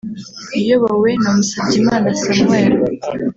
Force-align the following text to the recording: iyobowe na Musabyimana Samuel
iyobowe 0.59 1.09
na 1.21 1.29
Musabyimana 1.37 2.07
Samuel 2.21 2.71